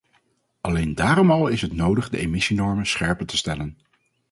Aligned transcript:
Alleen 0.61 0.93
daarom 0.95 1.31
al 1.31 1.47
is 1.47 1.61
het 1.61 1.73
nodig 1.73 2.09
de 2.09 2.17
emissienormen 2.17 2.85
scherper 2.85 3.25
te 3.25 3.37
stellen. 3.37 3.77